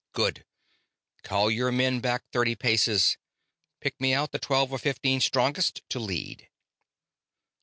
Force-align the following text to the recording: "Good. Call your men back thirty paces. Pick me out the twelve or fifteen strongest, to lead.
"Good. 0.13 0.45
Call 1.21 1.51
your 1.51 1.71
men 1.71 1.99
back 1.99 2.23
thirty 2.33 2.55
paces. 2.55 3.19
Pick 3.81 4.01
me 4.01 4.15
out 4.15 4.31
the 4.31 4.39
twelve 4.39 4.71
or 4.71 4.79
fifteen 4.79 5.19
strongest, 5.19 5.83
to 5.89 5.99
lead. 5.99 6.49